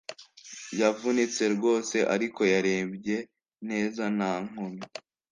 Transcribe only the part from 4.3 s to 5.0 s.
nkomyi